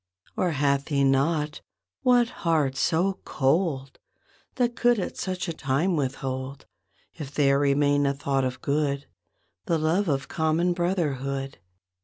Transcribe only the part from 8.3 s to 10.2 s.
of good— The love